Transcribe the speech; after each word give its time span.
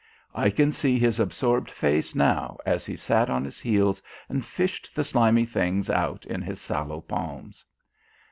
I 0.33 0.49
can 0.49 0.71
see 0.71 0.97
his 0.97 1.19
absorbed 1.19 1.69
face 1.69 2.15
now 2.15 2.57
as 2.65 2.87
he 2.87 2.95
sat 2.95 3.29
on 3.29 3.45
his 3.45 3.59
heels 3.59 4.01
and 4.29 4.43
fished 4.43 4.95
the 4.95 5.03
slimy 5.03 5.45
things 5.45 5.91
out 5.91 6.25
in 6.25 6.41
his 6.41 6.59
sallow 6.59 7.01
palms. 7.01 7.63